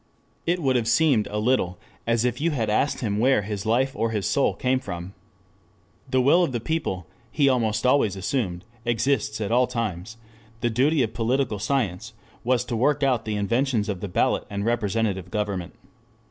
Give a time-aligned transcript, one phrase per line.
[0.47, 3.95] It would have seemed a little as if you had asked him where his life
[3.95, 5.13] or his soul came from.
[6.09, 10.17] The will of the people, he almost always assumed, exists at all times;
[10.61, 14.65] the duty of political science was to work out the inventions of the ballot and
[14.65, 15.75] representative government.